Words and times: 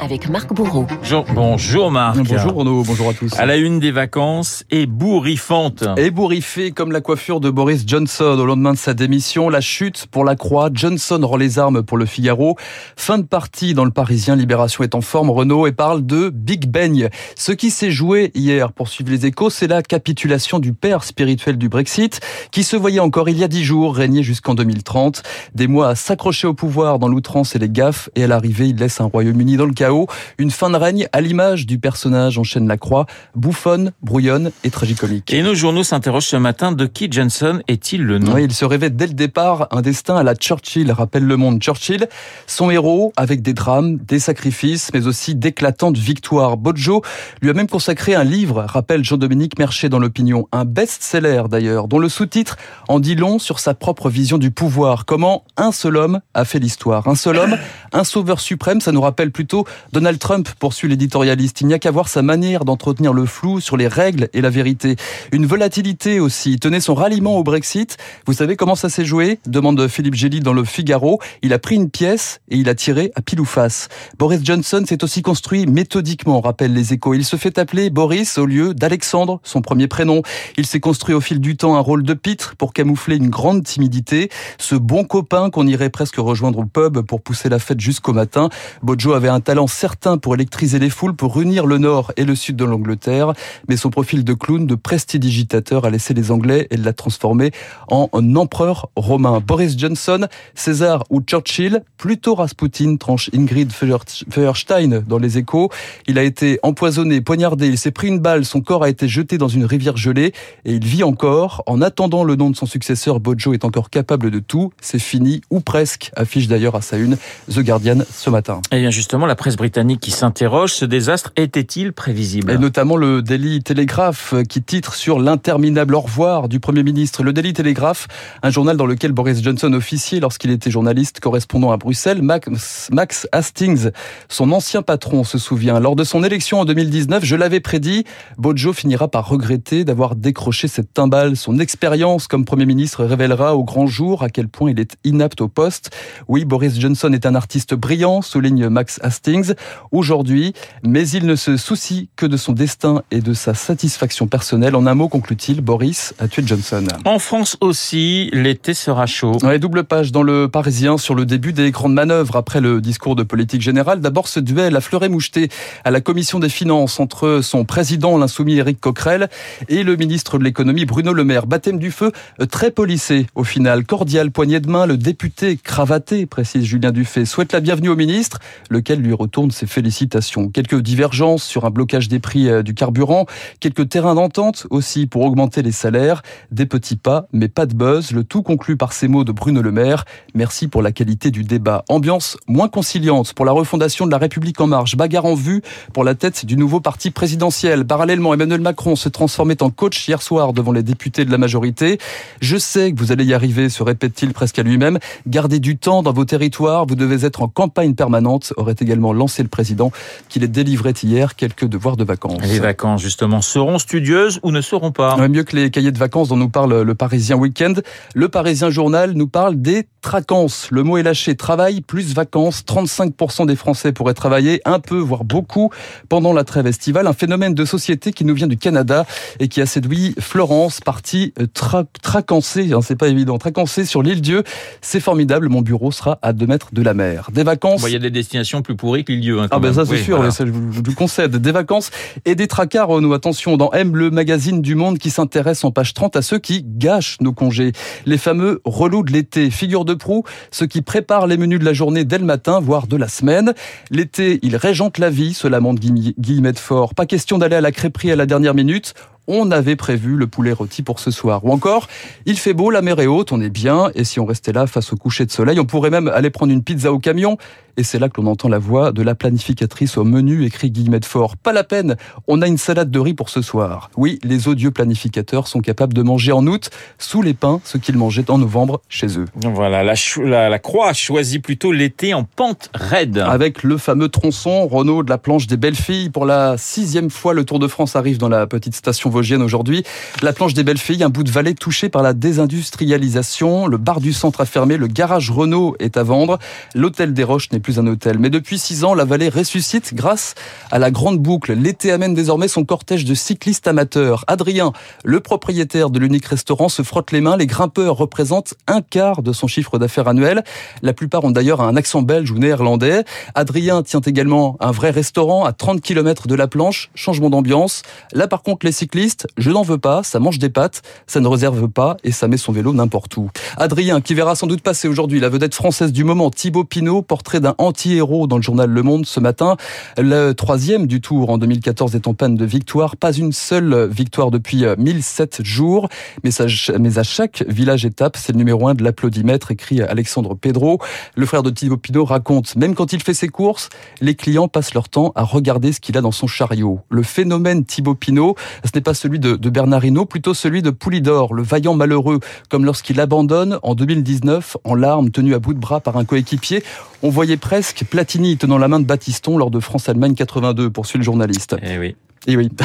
avec 0.00 0.28
Marc 0.28 0.52
Bourreau. 0.52 0.86
Bonjour, 1.00 1.24
bonjour 1.34 1.90
Marc. 1.90 2.18
Bonjour 2.18 2.52
Renaud, 2.52 2.82
bonjour 2.84 3.10
à 3.10 3.14
tous. 3.14 3.32
À 3.38 3.46
la 3.46 3.56
une 3.56 3.80
des 3.80 3.90
vacances, 3.90 4.64
ébouriffante. 4.70 5.84
Ébouriffée 5.96 6.70
comme 6.70 6.92
la 6.92 7.00
coiffure 7.00 7.40
de 7.40 7.50
Boris 7.50 7.84
Johnson 7.86 8.36
au 8.38 8.46
lendemain 8.46 8.72
de 8.72 8.78
sa 8.78 8.94
démission, 8.94 9.48
la 9.48 9.60
chute 9.60 10.06
pour 10.10 10.24
la 10.24 10.36
croix, 10.36 10.70
Johnson 10.72 11.20
rend 11.22 11.36
les 11.36 11.58
armes 11.58 11.82
pour 11.82 11.96
le 11.96 12.06
Figaro. 12.06 12.56
Fin 12.96 13.18
de 13.18 13.24
partie 13.24 13.74
dans 13.74 13.84
le 13.84 13.90
Parisien, 13.90 14.36
Libération 14.36 14.84
est 14.84 14.94
en 14.94 15.00
forme, 15.00 15.30
Renaud, 15.30 15.66
et 15.66 15.72
parle 15.72 16.04
de 16.04 16.30
Big 16.30 16.66
Bang. 16.66 17.08
Ce 17.34 17.52
qui 17.52 17.70
s'est 17.70 17.90
joué 17.90 18.30
hier, 18.34 18.72
pour 18.72 18.88
suivre 18.88 19.10
les 19.10 19.26
échos, 19.26 19.50
c'est 19.50 19.66
la 19.66 19.82
capitulation 19.82 20.58
du 20.58 20.72
père 20.72 21.02
spirituel 21.02 21.56
du 21.58 21.68
Brexit, 21.68 22.20
qui 22.50 22.62
se 22.62 22.76
voyait 22.76 23.00
encore 23.00 23.28
il 23.28 23.38
y 23.38 23.44
a 23.44 23.48
dix 23.48 23.64
jours 23.64 23.96
régner 23.96 24.22
jusqu'en 24.22 24.54
2030. 24.54 25.22
Des 25.54 25.66
mois 25.66 25.88
à 25.88 25.94
s'accrocher 25.94 26.46
au 26.46 26.54
pouvoir 26.54 26.98
dans 26.98 27.08
l'outrance 27.08 27.56
et 27.56 27.58
les 27.58 27.70
gaffes, 27.70 28.10
et 28.14 28.24
à 28.24 28.26
l'arrivée, 28.26 28.68
il 28.68 28.76
laisse 28.76 29.00
un 29.00 29.06
Royaume-Uni 29.18 29.56
dans 29.56 29.66
le 29.66 29.72
chaos. 29.72 30.06
Une 30.38 30.52
fin 30.52 30.70
de 30.70 30.76
règne 30.76 31.08
à 31.12 31.20
l'image 31.20 31.66
du 31.66 31.78
personnage 31.78 32.38
enchaîne 32.38 32.68
la 32.68 32.76
croix, 32.76 33.06
bouffonne, 33.34 33.90
brouillonne 34.00 34.52
et 34.62 34.70
tragicomique. 34.70 35.32
Et 35.32 35.42
nos 35.42 35.54
journaux 35.54 35.82
s'interrogent 35.82 36.26
ce 36.26 36.36
matin 36.36 36.70
de 36.70 36.86
qui 36.86 37.08
Johnson 37.10 37.60
est-il 37.66 38.04
le 38.04 38.18
nom? 38.18 38.34
Oui, 38.34 38.44
il 38.44 38.54
se 38.54 38.64
rêvait 38.64 38.90
dès 38.90 39.08
le 39.08 39.14
départ 39.14 39.66
un 39.72 39.82
destin 39.82 40.16
à 40.16 40.22
la 40.22 40.36
Churchill, 40.36 40.92
rappelle 40.92 41.24
le 41.24 41.36
monde 41.36 41.60
Churchill. 41.60 42.06
Son 42.46 42.70
héros 42.70 43.12
avec 43.16 43.42
des 43.42 43.54
drames, 43.54 43.96
des 43.96 44.20
sacrifices, 44.20 44.90
mais 44.94 45.08
aussi 45.08 45.34
d'éclatantes 45.34 45.98
victoires. 45.98 46.56
Bojo 46.56 47.02
lui 47.42 47.50
a 47.50 47.54
même 47.54 47.66
consacré 47.68 48.14
un 48.14 48.24
livre, 48.24 48.64
rappelle 48.68 49.04
Jean-Dominique 49.04 49.58
Mercher 49.58 49.88
dans 49.88 49.98
l'opinion, 49.98 50.46
un 50.52 50.64
best-seller 50.64 51.42
d'ailleurs, 51.50 51.88
dont 51.88 51.98
le 51.98 52.08
sous-titre 52.08 52.56
en 52.86 53.00
dit 53.00 53.16
long 53.16 53.40
sur 53.40 53.58
sa 53.58 53.74
propre 53.74 54.10
vision 54.10 54.38
du 54.38 54.52
pouvoir. 54.52 55.06
Comment 55.06 55.44
un 55.56 55.72
seul 55.72 55.96
homme 55.96 56.20
a 56.34 56.44
fait 56.44 56.60
l'histoire. 56.60 57.08
Un 57.08 57.16
seul 57.16 57.36
homme, 57.38 57.56
un 57.92 58.04
sauveur 58.04 58.38
suprême, 58.38 58.80
ça 58.80 58.92
nous 58.92 58.97
rappelle 59.00 59.30
plutôt 59.30 59.64
Donald 59.92 60.18
Trump, 60.18 60.48
poursuit 60.58 60.88
l'éditorialiste. 60.88 61.60
Il 61.60 61.66
n'y 61.66 61.74
a 61.74 61.78
qu'à 61.78 61.90
voir 61.90 62.08
sa 62.08 62.22
manière 62.22 62.64
d'entretenir 62.64 63.12
le 63.12 63.26
flou 63.26 63.60
sur 63.60 63.76
les 63.76 63.88
règles 63.88 64.28
et 64.32 64.40
la 64.40 64.50
vérité. 64.50 64.96
Une 65.32 65.46
volatilité 65.46 66.20
aussi. 66.20 66.58
Tenait 66.58 66.80
son 66.80 66.94
ralliement 66.94 67.36
au 67.36 67.42
Brexit. 67.42 67.96
Vous 68.26 68.32
savez 68.32 68.56
comment 68.56 68.74
ça 68.74 68.88
s'est 68.88 69.04
joué? 69.04 69.38
Demande 69.46 69.88
Philippe 69.88 70.14
Gély 70.14 70.40
dans 70.40 70.52
le 70.52 70.64
Figaro. 70.64 71.20
Il 71.42 71.52
a 71.52 71.58
pris 71.58 71.74
une 71.76 71.90
pièce 71.90 72.40
et 72.50 72.56
il 72.56 72.68
a 72.68 72.74
tiré 72.74 73.12
à 73.14 73.22
pile 73.22 73.40
ou 73.40 73.44
face. 73.44 73.88
Boris 74.18 74.40
Johnson 74.42 74.82
s'est 74.86 75.04
aussi 75.04 75.22
construit 75.22 75.66
méthodiquement, 75.66 76.40
rappellent 76.40 76.74
les 76.74 76.92
échos. 76.92 77.14
Il 77.14 77.24
se 77.24 77.36
fait 77.36 77.58
appeler 77.58 77.90
Boris 77.90 78.38
au 78.38 78.46
lieu 78.46 78.74
d'Alexandre, 78.74 79.40
son 79.42 79.62
premier 79.62 79.88
prénom. 79.88 80.22
Il 80.56 80.66
s'est 80.66 80.80
construit 80.80 81.14
au 81.14 81.20
fil 81.20 81.40
du 81.40 81.56
temps 81.56 81.76
un 81.76 81.80
rôle 81.80 82.02
de 82.02 82.14
pitre 82.14 82.54
pour 82.56 82.72
camoufler 82.72 83.16
une 83.16 83.28
grande 83.28 83.64
timidité. 83.64 84.30
Ce 84.58 84.74
bon 84.74 85.04
copain 85.04 85.50
qu'on 85.50 85.66
irait 85.66 85.90
presque 85.90 86.16
rejoindre 86.16 86.60
au 86.60 86.64
pub 86.64 87.00
pour 87.00 87.20
pousser 87.20 87.48
la 87.48 87.58
fête 87.58 87.80
jusqu'au 87.80 88.12
matin. 88.12 88.48
Bojo 88.88 89.12
avait 89.12 89.28
un 89.28 89.40
talent 89.40 89.66
certain 89.66 90.16
pour 90.16 90.34
électriser 90.34 90.78
les 90.78 90.88
foules, 90.88 91.14
pour 91.14 91.42
unir 91.42 91.66
le 91.66 91.76
nord 91.76 92.10
et 92.16 92.24
le 92.24 92.34
sud 92.34 92.56
de 92.56 92.64
l'Angleterre, 92.64 93.34
mais 93.68 93.76
son 93.76 93.90
profil 93.90 94.24
de 94.24 94.32
clown, 94.32 94.66
de 94.66 94.74
prestidigitateur 94.74 95.84
a 95.84 95.90
laissé 95.90 96.14
les 96.14 96.30
Anglais 96.30 96.68
et 96.70 96.78
l'a 96.78 96.94
transformé 96.94 97.50
en 97.88 98.08
empereur 98.34 98.88
romain. 98.96 99.42
Boris 99.46 99.76
Johnson, 99.76 100.26
César 100.54 101.04
ou 101.10 101.20
Churchill, 101.20 101.82
plutôt 101.98 102.34
Rasputin, 102.34 102.96
tranche 102.96 103.28
Ingrid 103.34 103.72
Feuerstein 103.72 105.02
dans 105.06 105.18
les 105.18 105.36
échos. 105.36 105.68
Il 106.06 106.18
a 106.18 106.22
été 106.22 106.58
empoisonné, 106.62 107.20
poignardé, 107.20 107.68
il 107.68 107.76
s'est 107.76 107.90
pris 107.90 108.08
une 108.08 108.20
balle, 108.20 108.46
son 108.46 108.62
corps 108.62 108.84
a 108.84 108.88
été 108.88 109.06
jeté 109.06 109.36
dans 109.36 109.48
une 109.48 109.66
rivière 109.66 109.98
gelée 109.98 110.32
et 110.64 110.72
il 110.72 110.86
vit 110.86 111.02
encore. 111.02 111.62
En 111.66 111.82
attendant 111.82 112.24
le 112.24 112.36
nom 112.36 112.48
de 112.48 112.56
son 112.56 112.64
successeur, 112.64 113.20
Bojo 113.20 113.52
est 113.52 113.66
encore 113.66 113.90
capable 113.90 114.30
de 114.30 114.38
tout. 114.38 114.72
C'est 114.80 114.98
fini, 114.98 115.42
ou 115.50 115.60
presque, 115.60 116.10
affiche 116.16 116.48
d'ailleurs 116.48 116.74
à 116.74 116.80
sa 116.80 116.96
une 116.96 117.18
The 117.52 117.58
Guardian 117.58 117.98
ce 118.10 118.30
matin. 118.30 118.62
Eh 118.78 118.82
bien 118.82 118.90
justement, 118.92 119.26
la 119.26 119.34
presse 119.34 119.56
britannique 119.56 119.98
qui 119.98 120.12
s'interroge, 120.12 120.72
ce 120.72 120.84
désastre 120.84 121.32
était-il 121.34 121.92
prévisible? 121.92 122.52
Et 122.52 122.58
notamment 122.58 122.96
le 122.96 123.22
Daily 123.22 123.60
Telegraph 123.60 124.34
qui 124.48 124.62
titre 124.62 124.94
sur 124.94 125.18
l'interminable 125.18 125.96
au 125.96 126.00
revoir 126.00 126.48
du 126.48 126.60
Premier 126.60 126.84
ministre. 126.84 127.24
Le 127.24 127.32
Daily 127.32 127.52
Telegraph, 127.52 128.06
un 128.40 128.50
journal 128.50 128.76
dans 128.76 128.86
lequel 128.86 129.10
Boris 129.10 129.42
Johnson 129.42 129.72
officiait 129.72 130.20
lorsqu'il 130.20 130.52
était 130.52 130.70
journaliste 130.70 131.18
correspondant 131.18 131.72
à 131.72 131.76
Bruxelles, 131.76 132.22
Max, 132.22 132.88
Max 132.92 133.26
Hastings, 133.32 133.90
son 134.28 134.52
ancien 134.52 134.82
patron, 134.82 135.24
se 135.24 135.38
souvient. 135.38 135.80
Lors 135.80 135.96
de 135.96 136.04
son 136.04 136.22
élection 136.22 136.60
en 136.60 136.64
2019, 136.64 137.24
je 137.24 137.34
l'avais 137.34 137.58
prédit, 137.58 138.04
Bojo 138.36 138.72
finira 138.72 139.08
par 139.08 139.28
regretter 139.28 139.82
d'avoir 139.82 140.14
décroché 140.14 140.68
cette 140.68 140.94
timbale. 140.94 141.36
Son 141.36 141.58
expérience 141.58 142.28
comme 142.28 142.44
Premier 142.44 142.66
ministre 142.66 143.04
révélera 143.04 143.56
au 143.56 143.64
grand 143.64 143.88
jour 143.88 144.22
à 144.22 144.28
quel 144.28 144.46
point 144.46 144.70
il 144.70 144.78
est 144.78 144.96
inapte 145.02 145.40
au 145.40 145.48
poste. 145.48 145.90
Oui, 146.28 146.44
Boris 146.44 146.78
Johnson 146.78 147.12
est 147.12 147.26
un 147.26 147.34
artiste 147.34 147.74
brillant, 147.74 148.22
souligne 148.22 148.67
Max 148.68 149.00
Hastings 149.02 149.54
aujourd'hui, 149.92 150.52
mais 150.82 151.08
il 151.08 151.26
ne 151.26 151.36
se 151.36 151.56
soucie 151.56 152.08
que 152.16 152.26
de 152.26 152.36
son 152.36 152.52
destin 152.52 153.02
et 153.10 153.20
de 153.20 153.34
sa 153.34 153.54
satisfaction 153.54 154.26
personnelle. 154.26 154.76
En 154.76 154.86
un 154.86 154.94
mot, 154.94 155.08
conclut-il, 155.08 155.60
Boris 155.60 156.14
a 156.18 156.28
tué 156.28 156.42
Johnson? 156.46 156.84
En 157.04 157.18
France 157.18 157.56
aussi, 157.60 158.30
l'été 158.32 158.74
sera 158.74 159.06
chaud. 159.06 159.36
Ouais, 159.42 159.58
double 159.58 159.84
page 159.84 160.12
dans 160.12 160.22
le 160.22 160.48
Parisien 160.48 160.98
sur 160.98 161.14
le 161.14 161.26
début 161.26 161.52
des 161.52 161.70
grandes 161.70 161.94
manœuvres 161.94 162.36
après 162.36 162.60
le 162.60 162.80
discours 162.80 163.16
de 163.16 163.22
politique 163.22 163.62
générale. 163.62 164.00
D'abord, 164.00 164.28
ce 164.28 164.40
duel 164.40 164.76
à 164.76 164.80
fleuret 164.80 165.08
moucheté 165.08 165.48
à 165.84 165.90
la 165.90 166.00
commission 166.00 166.38
des 166.38 166.48
finances 166.48 167.00
entre 167.00 167.40
son 167.42 167.64
président, 167.64 168.18
l'insoumis 168.18 168.58
Éric 168.58 168.80
Coquerel, 168.80 169.28
et 169.68 169.82
le 169.82 169.96
ministre 169.96 170.38
de 170.38 170.44
l'économie, 170.44 170.84
Bruno 170.84 171.12
Le 171.12 171.24
Maire. 171.24 171.46
Baptême 171.46 171.78
du 171.78 171.90
feu 171.90 172.12
euh, 172.40 172.46
très 172.46 172.70
polissé 172.70 173.26
au 173.34 173.44
final. 173.44 173.84
Cordial 173.84 174.30
poignée 174.30 174.60
de 174.60 174.68
main, 174.68 174.86
le 174.86 174.96
député 174.96 175.56
cravaté, 175.56 176.26
précise 176.26 176.64
Julien 176.64 176.90
Dufay, 176.90 177.24
souhaite 177.24 177.52
la 177.52 177.60
bienvenue 177.60 177.88
au 177.88 177.96
ministre, 177.96 178.38
lequel 178.70 179.00
lui 179.00 179.12
retourne 179.12 179.50
ses 179.50 179.66
félicitations. 179.66 180.48
Quelques 180.48 180.80
divergences 180.80 181.44
sur 181.44 181.64
un 181.64 181.70
blocage 181.70 182.08
des 182.08 182.18
prix 182.18 182.48
euh, 182.48 182.62
du 182.62 182.74
carburant, 182.74 183.26
quelques 183.60 183.88
terrains 183.88 184.14
d'entente 184.14 184.66
aussi 184.70 185.06
pour 185.06 185.22
augmenter 185.22 185.62
les 185.62 185.72
salaires, 185.72 186.22
des 186.50 186.66
petits 186.66 186.96
pas, 186.96 187.26
mais 187.32 187.48
pas 187.48 187.66
de 187.66 187.74
buzz, 187.74 188.12
le 188.12 188.24
tout 188.24 188.42
conclu 188.42 188.76
par 188.76 188.92
ces 188.92 189.08
mots 189.08 189.24
de 189.24 189.32
Bruno 189.32 189.62
Le 189.62 189.72
Maire. 189.72 190.04
Merci 190.34 190.68
pour 190.68 190.82
la 190.82 190.92
qualité 190.92 191.30
du 191.30 191.44
débat. 191.44 191.84
Ambiance 191.88 192.36
moins 192.46 192.68
conciliante 192.68 193.32
pour 193.34 193.44
la 193.44 193.52
refondation 193.52 194.06
de 194.06 194.10
la 194.10 194.18
République 194.18 194.60
en 194.60 194.66
marche, 194.66 194.96
bagarre 194.96 195.24
en 195.24 195.34
vue 195.34 195.62
pour 195.92 196.04
la 196.04 196.14
tête 196.14 196.46
du 196.46 196.56
nouveau 196.56 196.80
parti 196.80 197.10
présidentiel. 197.10 197.86
Parallèlement, 197.86 198.34
Emmanuel 198.34 198.60
Macron 198.60 198.96
se 198.96 199.08
transformait 199.08 199.62
en 199.62 199.70
coach 199.70 200.08
hier 200.08 200.22
soir 200.22 200.52
devant 200.52 200.72
les 200.72 200.82
députés 200.82 201.24
de 201.24 201.30
la 201.30 201.38
majorité. 201.38 201.98
Je 202.40 202.56
sais 202.56 202.92
que 202.92 202.98
vous 202.98 203.12
allez 203.12 203.24
y 203.24 203.34
arriver, 203.34 203.68
se 203.68 203.82
répète-t-il 203.82 204.32
presque 204.32 204.58
à 204.58 204.62
lui-même. 204.62 204.98
Gardez 205.26 205.60
du 205.60 205.76
temps 205.76 206.02
dans 206.02 206.12
vos 206.12 206.24
territoires, 206.24 206.86
vous 206.86 206.94
devez 206.94 207.24
être 207.24 207.42
en 207.42 207.48
campagne 207.48 207.94
permanente, 207.94 208.47
aurait 208.56 208.76
également 208.80 209.12
lancé 209.12 209.42
le 209.42 209.48
président 209.48 209.92
qui 210.28 210.38
les 210.38 210.48
délivrait 210.48 210.94
hier 211.02 211.36
quelques 211.36 211.66
devoirs 211.66 211.96
de 211.96 212.04
vacances. 212.04 212.42
Les 212.42 212.60
vacances, 212.60 213.02
justement, 213.02 213.42
seront 213.42 213.78
studieuses 213.78 214.40
ou 214.42 214.50
ne 214.50 214.60
seront 214.60 214.92
pas 214.92 215.16
Mieux 215.28 215.44
que 215.44 215.56
les 215.56 215.70
cahiers 215.70 215.92
de 215.92 215.98
vacances 215.98 216.28
dont 216.28 216.36
nous 216.36 216.48
parle 216.48 216.82
le 216.82 216.94
Parisien 216.94 217.36
Week-end, 217.36 217.74
le 218.14 218.28
Parisien 218.28 218.70
Journal 218.70 219.12
nous 219.12 219.28
parle 219.28 219.60
des 219.60 219.86
tracances. 220.00 220.68
Le 220.70 220.82
mot 220.82 220.96
est 220.96 221.02
lâché. 221.02 221.34
Travail 221.34 221.80
plus 221.80 222.14
vacances. 222.14 222.64
35% 222.66 223.46
des 223.46 223.56
Français 223.56 223.92
pourraient 223.92 224.14
travailler 224.14 224.60
un 224.64 224.80
peu, 224.80 224.98
voire 224.98 225.24
beaucoup, 225.24 225.70
pendant 226.08 226.32
la 226.32 226.44
trêve 226.44 226.66
estivale. 226.66 227.06
Un 227.06 227.12
phénomène 227.12 227.54
de 227.54 227.64
société 227.64 228.12
qui 228.12 228.24
nous 228.24 228.34
vient 228.34 228.46
du 228.46 228.56
Canada 228.56 229.06
et 229.40 229.48
qui 229.48 229.60
a 229.60 229.66
séduit 229.66 230.14
Florence, 230.18 230.80
partie 230.80 231.32
euh, 231.40 231.46
tra 231.52 231.84
tracancée, 232.02 232.72
hein, 232.72 232.80
c'est 232.82 232.96
pas 232.96 233.08
évident, 233.08 233.38
tracancée 233.38 233.84
sur 233.84 234.02
l'île 234.02 234.20
Dieu. 234.20 234.44
C'est 234.80 235.00
formidable, 235.00 235.48
mon 235.48 235.62
bureau 235.62 235.92
sera 235.92 236.18
à 236.22 236.32
2 236.32 236.46
mètres 236.46 236.68
de 236.72 236.82
la 236.82 236.94
mer. 236.94 237.30
Des 237.32 237.42
vacances... 237.42 237.84
Des 237.84 238.10
destinations 238.10 238.37
plus 238.62 238.76
pourries 238.76 239.04
que 239.04 239.12
l'île 239.12 239.20
Dieu. 239.20 239.40
Hein, 239.40 239.48
ah 239.50 239.58
ben 239.58 239.72
ça 239.72 239.84
c'est 239.84 239.98
sûr, 239.98 240.22
je, 240.30 240.44
vous, 240.44 240.72
je, 240.72 240.80
vous, 240.84 240.94
concède. 240.94 241.36
Des 241.36 241.52
vacances 241.52 241.90
et 242.24 242.34
des 242.34 242.46
tracas, 242.46 242.86
nous 243.00 243.12
Attention, 243.12 243.56
dans 243.56 243.72
M, 243.72 243.96
le 243.96 244.10
magazine 244.10 244.62
du 244.62 244.74
Monde 244.74 244.98
qui 244.98 245.10
s'intéresse 245.10 245.64
en 245.64 245.70
page 245.70 245.94
30 245.94 246.16
à 246.16 246.22
ceux 246.22 246.38
qui 246.38 246.62
gâchent 246.64 247.16
nos 247.20 247.32
congés. 247.32 247.72
Les 248.06 248.18
fameux 248.18 248.60
relous 248.64 249.02
de 249.02 249.12
l'été. 249.12 249.50
Figure 249.50 249.84
de 249.84 249.94
proue, 249.94 250.24
ceux 250.50 250.66
qui 250.66 250.82
préparent 250.82 251.26
les 251.26 251.36
menus 251.36 251.58
de 251.58 251.64
la 251.64 251.72
journée 251.72 252.04
dès 252.04 252.18
le 252.18 252.24
matin, 252.24 252.60
voire 252.60 252.86
de 252.86 252.96
la 252.96 253.08
semaine. 253.08 253.54
L'été, 253.90 254.38
ils 254.42 254.56
régentent 254.56 254.98
la 254.98 255.10
vie, 255.10 255.34
se 255.34 255.48
lamente 255.48 255.80
Guillemette 255.80 256.58
Fort. 256.58 256.94
Pas 256.94 257.06
question 257.06 257.38
d'aller 257.38 257.56
à 257.56 257.60
la 257.60 257.72
crêperie 257.72 258.12
à 258.12 258.16
la 258.16 258.26
dernière 258.26 258.54
minute 258.54 258.94
on 259.28 259.50
avait 259.52 259.76
prévu 259.76 260.16
le 260.16 260.26
poulet 260.26 260.52
rôti 260.52 260.82
pour 260.82 260.98
ce 260.98 261.10
soir. 261.10 261.44
Ou 261.44 261.52
encore, 261.52 261.86
il 262.26 262.38
fait 262.38 262.54
beau, 262.54 262.70
la 262.70 262.82
mer 262.82 262.98
est 262.98 263.06
haute, 263.06 263.30
on 263.30 263.40
est 263.40 263.50
bien, 263.50 263.90
et 263.94 264.02
si 264.02 264.18
on 264.18 264.24
restait 264.24 264.52
là 264.52 264.66
face 264.66 264.92
au 264.92 264.96
coucher 264.96 265.26
de 265.26 265.30
soleil, 265.30 265.60
on 265.60 265.66
pourrait 265.66 265.90
même 265.90 266.08
aller 266.08 266.30
prendre 266.30 266.52
une 266.52 266.64
pizza 266.64 266.92
au 266.92 266.98
camion. 266.98 267.36
Et 267.76 267.84
c'est 267.84 268.00
là 268.00 268.08
que 268.08 268.20
l'on 268.20 268.26
entend 268.26 268.48
la 268.48 268.58
voix 268.58 268.90
de 268.90 269.02
la 269.02 269.14
planificatrice 269.14 269.98
au 269.98 270.04
menu, 270.04 270.44
écrit 270.44 270.72
Guillemette 270.72 271.04
Fort. 271.04 271.36
Pas 271.36 271.52
la 271.52 271.62
peine, 271.62 271.94
on 272.26 272.42
a 272.42 272.48
une 272.48 272.58
salade 272.58 272.90
de 272.90 272.98
riz 272.98 273.14
pour 273.14 273.28
ce 273.28 273.40
soir. 273.40 273.90
Oui, 273.96 274.18
les 274.24 274.48
odieux 274.48 274.72
planificateurs 274.72 275.46
sont 275.46 275.60
capables 275.60 275.94
de 275.94 276.02
manger 276.02 276.32
en 276.32 276.44
août, 276.48 276.70
sous 276.98 277.22
les 277.22 277.34
pins, 277.34 277.60
ce 277.62 277.78
qu'ils 277.78 277.96
mangeaient 277.96 278.32
en 278.32 278.38
novembre 278.38 278.80
chez 278.88 279.16
eux. 279.20 279.26
Voilà, 279.36 279.84
la, 279.84 279.94
la, 280.24 280.48
la 280.48 280.58
Croix 280.58 280.92
choisit 280.92 281.40
plutôt 281.40 281.70
l'été 281.70 282.14
en 282.14 282.24
pente 282.24 282.68
raide. 282.74 283.18
Avec 283.18 283.62
le 283.62 283.78
fameux 283.78 284.08
tronçon, 284.08 284.66
Renault 284.66 285.04
de 285.04 285.10
la 285.10 285.18
planche 285.18 285.46
des 285.46 285.56
belles 285.56 285.76
filles. 285.76 286.10
Pour 286.10 286.26
la 286.26 286.58
sixième 286.58 287.10
fois, 287.10 287.32
le 287.32 287.44
Tour 287.44 287.60
de 287.60 287.68
France 287.68 287.94
arrive 287.94 288.18
dans 288.18 288.28
la 288.28 288.48
petite 288.48 288.74
station 288.74 289.08
Aujourd'hui. 289.18 289.82
La 290.22 290.32
planche 290.32 290.54
des 290.54 290.62
belles 290.62 290.78
filles, 290.78 291.02
un 291.02 291.08
bout 291.08 291.24
de 291.24 291.30
vallée 291.30 291.54
touché 291.54 291.88
par 291.88 292.02
la 292.02 292.12
désindustrialisation. 292.12 293.66
Le 293.66 293.76
bar 293.76 294.00
du 294.00 294.12
centre 294.12 294.40
a 294.40 294.44
fermé, 294.44 294.76
le 294.76 294.86
garage 294.86 295.32
Renault 295.32 295.74
est 295.80 295.96
à 295.96 296.04
vendre. 296.04 296.38
L'hôtel 296.76 297.14
des 297.14 297.24
Roches 297.24 297.50
n'est 297.50 297.58
plus 297.58 297.80
un 297.80 297.86
hôtel. 297.88 298.20
Mais 298.20 298.30
depuis 298.30 298.58
six 298.60 298.84
ans, 298.84 298.94
la 298.94 299.04
vallée 299.04 299.28
ressuscite 299.28 299.92
grâce 299.92 300.36
à 300.70 300.78
la 300.78 300.92
grande 300.92 301.18
boucle. 301.18 301.52
L'été 301.52 301.90
amène 301.90 302.14
désormais 302.14 302.46
son 302.46 302.64
cortège 302.64 303.04
de 303.04 303.14
cyclistes 303.14 303.66
amateurs. 303.66 304.24
Adrien, 304.28 304.72
le 305.04 305.18
propriétaire 305.18 305.90
de 305.90 305.98
l'unique 305.98 306.26
restaurant, 306.26 306.68
se 306.68 306.82
frotte 306.82 307.10
les 307.10 307.20
mains. 307.20 307.36
Les 307.36 307.46
grimpeurs 307.46 307.96
représentent 307.96 308.54
un 308.68 308.82
quart 308.82 309.22
de 309.22 309.32
son 309.32 309.48
chiffre 309.48 309.78
d'affaires 309.78 310.06
annuel. 310.06 310.44
La 310.82 310.92
plupart 310.92 311.24
ont 311.24 311.32
d'ailleurs 311.32 311.60
un 311.60 311.74
accent 311.74 312.02
belge 312.02 312.30
ou 312.30 312.38
néerlandais. 312.38 313.02
Adrien 313.34 313.82
tient 313.82 314.00
également 314.00 314.56
un 314.60 314.70
vrai 314.70 314.90
restaurant 314.90 315.44
à 315.44 315.52
30 315.52 315.80
km 315.80 316.28
de 316.28 316.36
la 316.36 316.46
planche. 316.46 316.90
Changement 316.94 317.30
d'ambiance. 317.30 317.82
Là, 318.12 318.28
par 318.28 318.42
contre, 318.42 318.64
les 318.64 318.72
cyclistes, 318.72 319.07
je 319.36 319.50
n'en 319.50 319.62
veux 319.62 319.78
pas. 319.78 320.02
Ça 320.02 320.20
mange 320.20 320.38
des 320.38 320.48
pâtes, 320.48 320.82
ça 321.06 321.20
ne 321.20 321.28
réserve 321.28 321.68
pas 321.68 321.96
et 322.04 322.12
ça 322.12 322.28
met 322.28 322.36
son 322.36 322.52
vélo 322.52 322.72
n'importe 322.72 323.16
où. 323.16 323.30
Adrien, 323.56 324.00
qui 324.00 324.14
verra 324.14 324.34
sans 324.34 324.46
doute 324.46 324.62
passer 324.62 324.88
aujourd'hui 324.88 325.20
la 325.20 325.28
vedette 325.28 325.54
française 325.54 325.92
du 325.92 326.04
moment, 326.04 326.30
Thibaut 326.30 326.64
Pinot, 326.64 327.02
portrait 327.02 327.40
d'un 327.40 327.54
anti-héros 327.58 328.26
dans 328.26 328.36
le 328.36 328.42
journal 328.42 328.70
Le 328.70 328.82
Monde 328.82 329.06
ce 329.06 329.20
matin. 329.20 329.56
Le 329.96 330.32
troisième 330.32 330.86
du 330.86 331.00
tour 331.00 331.30
en 331.30 331.38
2014 331.38 331.94
est 331.94 332.06
en 332.06 332.14
panne 332.14 332.36
de 332.36 332.44
victoire. 332.44 332.96
Pas 332.96 333.12
une 333.12 333.32
seule 333.32 333.88
victoire 333.88 334.30
depuis 334.30 334.64
1007 334.76 335.42
jours. 335.44 335.88
Mais, 336.24 336.30
mais 336.78 336.98
à 336.98 337.02
chaque 337.02 337.44
village 337.48 337.84
étape, 337.84 338.16
c'est 338.16 338.32
le 338.32 338.38
numéro 338.38 338.68
un 338.68 338.74
de 338.74 338.82
l'applaudimètre, 338.82 339.50
écrit 339.50 339.82
Alexandre 339.82 340.34
Pedro. 340.34 340.80
Le 341.14 341.26
frère 341.26 341.42
de 341.42 341.50
Thibaut 341.50 341.76
Pinot 341.76 342.04
raconte, 342.04 342.56
même 342.56 342.74
quand 342.74 342.92
il 342.92 343.02
fait 343.02 343.14
ses 343.14 343.28
courses, 343.28 343.68
les 344.00 344.14
clients 344.14 344.48
passent 344.48 344.74
leur 344.74 344.88
temps 344.88 345.12
à 345.14 345.22
regarder 345.22 345.72
ce 345.72 345.80
qu'il 345.80 345.96
a 345.96 346.00
dans 346.00 346.12
son 346.12 346.26
chariot. 346.26 346.80
Le 346.90 347.02
phénomène 347.02 347.64
Thibaut 347.64 347.94
Pinot, 347.94 348.36
ce 348.64 348.70
n'est 348.74 348.82
pas 348.82 348.94
celui 348.98 349.18
de, 349.18 349.36
de 349.36 349.50
Bernard 349.50 349.84
Hinault, 349.84 350.06
plutôt 350.06 350.34
celui 350.34 350.62
de 350.62 350.70
Poulidor, 350.70 351.32
le 351.32 351.42
vaillant 351.42 351.74
malheureux, 351.74 352.20
comme 352.50 352.64
lorsqu'il 352.64 353.00
abandonne 353.00 353.58
en 353.62 353.74
2019 353.74 354.56
en 354.64 354.74
larmes, 354.74 355.10
tenu 355.10 355.34
à 355.34 355.38
bout 355.38 355.54
de 355.54 355.58
bras 355.58 355.80
par 355.80 355.96
un 355.96 356.04
coéquipier. 356.04 356.62
On 357.02 357.10
voyait 357.10 357.36
presque 357.36 357.84
Platini 357.84 358.36
tenant 358.36 358.58
la 358.58 358.68
main 358.68 358.80
de 358.80 358.84
Baptiston 358.84 359.38
lors 359.38 359.50
de 359.50 359.60
France-Allemagne 359.60 360.14
82, 360.14 360.70
poursuit 360.70 360.98
le 360.98 361.04
journaliste. 361.04 361.56
Eh. 361.62 361.96
Et 362.28 362.36
oui. 362.36 362.50
Ah, 362.60 362.64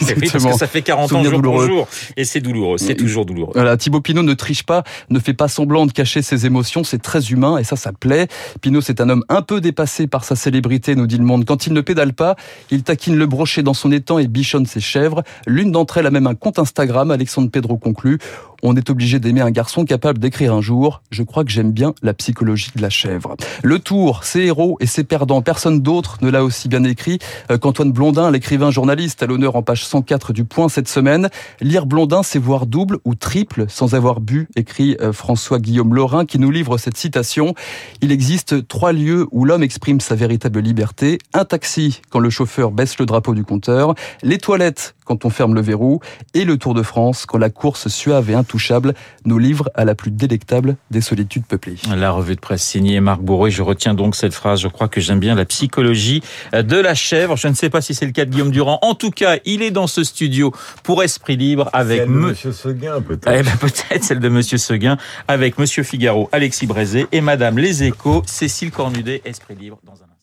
oui 0.00 0.28
parce 0.30 0.44
que 0.44 0.52
ça 0.52 0.66
fait 0.66 0.82
40 0.82 1.12
ans 1.12 1.22
jour 1.22 1.40
pour 1.40 1.62
jour. 1.62 1.88
Et 2.16 2.24
c'est 2.24 2.40
douloureux. 2.40 2.78
C'est 2.78 2.96
toujours 2.96 3.24
douloureux. 3.24 3.52
Voilà, 3.54 3.76
Thibaut 3.76 4.00
Pinot 4.00 4.22
ne 4.22 4.34
triche 4.34 4.64
pas, 4.64 4.82
ne 5.08 5.20
fait 5.20 5.34
pas 5.34 5.46
semblant 5.46 5.86
de 5.86 5.92
cacher 5.92 6.20
ses 6.20 6.46
émotions. 6.46 6.82
C'est 6.82 7.00
très 7.00 7.30
humain 7.30 7.56
et 7.58 7.64
ça, 7.64 7.76
ça 7.76 7.92
plaît. 7.92 8.26
Pinot, 8.60 8.80
c'est 8.80 9.00
un 9.00 9.08
homme 9.08 9.24
un 9.28 9.42
peu 9.42 9.60
dépassé 9.60 10.08
par 10.08 10.24
sa 10.24 10.34
célébrité, 10.34 10.96
nous 10.96 11.06
dit 11.06 11.16
le 11.16 11.24
monde. 11.24 11.44
Quand 11.44 11.66
il 11.66 11.72
ne 11.72 11.80
pédale 11.80 12.12
pas, 12.12 12.34
il 12.72 12.82
taquine 12.82 13.16
le 13.16 13.26
brochet 13.26 13.62
dans 13.62 13.72
son 13.72 13.92
étang 13.92 14.18
et 14.18 14.26
bichonne 14.26 14.66
ses 14.66 14.80
chèvres. 14.80 15.22
L'une 15.46 15.70
d'entre 15.70 15.98
elles 15.98 16.06
a 16.06 16.10
même 16.10 16.26
un 16.26 16.34
compte 16.34 16.58
Instagram. 16.58 17.12
Alexandre 17.12 17.50
Pedro 17.50 17.76
conclut. 17.76 18.18
On 18.66 18.76
est 18.76 18.88
obligé 18.88 19.20
d'aimer 19.20 19.42
un 19.42 19.50
garçon 19.50 19.84
capable 19.84 20.18
d'écrire 20.18 20.54
un 20.54 20.62
jour. 20.62 21.02
Je 21.10 21.22
crois 21.22 21.44
que 21.44 21.50
j'aime 21.50 21.70
bien 21.70 21.94
la 22.02 22.14
psychologie 22.14 22.70
de 22.74 22.80
la 22.80 22.88
chèvre. 22.88 23.36
Le 23.62 23.78
tour, 23.78 24.24
ses 24.24 24.40
héros 24.40 24.78
et 24.80 24.86
ses 24.86 25.04
perdants. 25.04 25.42
Personne 25.42 25.82
d'autre 25.82 26.16
ne 26.22 26.30
l'a 26.30 26.42
aussi 26.42 26.70
bien 26.70 26.82
écrit 26.84 27.18
qu'Antoine 27.60 27.92
Blondin, 27.92 28.30
l'écrivain 28.30 28.70
journaliste 28.70 29.22
à 29.22 29.26
l'honneur 29.26 29.56
en 29.56 29.62
page 29.62 29.84
104 29.84 30.32
du 30.32 30.46
Point 30.46 30.70
cette 30.70 30.88
semaine. 30.88 31.28
Lire 31.60 31.84
Blondin, 31.84 32.22
c'est 32.22 32.38
voir 32.38 32.64
double 32.64 33.00
ou 33.04 33.14
triple 33.14 33.66
sans 33.68 33.94
avoir 33.94 34.22
bu, 34.22 34.48
écrit 34.56 34.96
François-Guillaume 35.12 35.94
Laurin 35.94 36.24
qui 36.24 36.38
nous 36.38 36.50
livre 36.50 36.78
cette 36.78 36.96
citation. 36.96 37.54
Il 38.00 38.12
existe 38.12 38.66
trois 38.66 38.94
lieux 38.94 39.26
où 39.30 39.44
l'homme 39.44 39.62
exprime 39.62 40.00
sa 40.00 40.14
véritable 40.14 40.60
liberté. 40.60 41.18
Un 41.34 41.44
taxi 41.44 42.00
quand 42.08 42.18
le 42.18 42.30
chauffeur 42.30 42.70
baisse 42.70 42.98
le 42.98 43.04
drapeau 43.04 43.34
du 43.34 43.44
compteur. 43.44 43.94
Les 44.22 44.38
toilettes 44.38 44.94
quand 45.04 45.26
on 45.26 45.30
ferme 45.30 45.54
le 45.54 45.60
verrou. 45.60 46.00
Et 46.32 46.44
le 46.44 46.56
Tour 46.56 46.72
de 46.72 46.82
France 46.82 47.26
quand 47.26 47.36
la 47.36 47.50
course 47.50 47.88
suave 47.88 48.30
et 48.30 48.34
intouchable 48.54 48.94
nous 49.24 49.38
livre 49.38 49.68
à 49.74 49.84
la 49.84 49.94
plus 49.94 50.12
délectable 50.12 50.76
des 50.90 51.00
solitudes 51.00 51.44
peuplées. 51.44 51.76
La 51.94 52.12
revue 52.12 52.36
de 52.36 52.40
presse 52.40 52.62
signée 52.62 53.00
Marc 53.00 53.20
Bourreau. 53.20 53.48
Je 53.48 53.62
retiens 53.62 53.94
donc 53.94 54.14
cette 54.14 54.32
phrase. 54.32 54.60
Je 54.60 54.68
crois 54.68 54.86
que 54.86 55.00
j'aime 55.00 55.18
bien 55.18 55.34
la 55.34 55.44
psychologie 55.44 56.22
de 56.52 56.76
la 56.76 56.94
chèvre. 56.94 57.36
Je 57.36 57.48
ne 57.48 57.54
sais 57.54 57.68
pas 57.68 57.80
si 57.80 57.94
c'est 57.94 58.06
le 58.06 58.12
cas 58.12 58.24
de 58.24 58.30
Guillaume 58.30 58.52
Durand. 58.52 58.78
En 58.82 58.94
tout 58.94 59.10
cas, 59.10 59.38
il 59.44 59.62
est 59.62 59.72
dans 59.72 59.88
ce 59.88 60.04
studio 60.04 60.52
pour 60.84 61.02
Esprit 61.02 61.36
Libre 61.36 61.68
avec 61.72 62.00
celle 62.00 62.08
de 62.08 62.12
Monsieur 62.12 62.52
Seguin, 62.52 63.00
peut-être. 63.00 63.32
Eh 63.32 63.42
ben, 63.42 63.56
peut-être 63.58 64.04
celle 64.04 64.20
de 64.20 64.28
Monsieur 64.28 64.58
Seguin 64.58 64.96
avec 65.26 65.58
Monsieur 65.58 65.82
Figaro, 65.82 66.28
Alexis 66.30 66.66
Brézé 66.66 67.06
et 67.10 67.20
Madame 67.20 67.58
Les 67.58 67.82
Échos, 67.82 68.22
Cécile 68.26 68.70
Cornudet, 68.70 69.20
Esprit 69.24 69.56
Libre 69.56 69.78
dans 69.84 69.94
un 69.94 70.13